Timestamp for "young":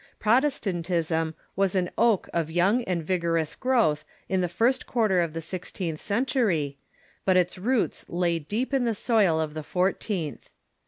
2.49-2.83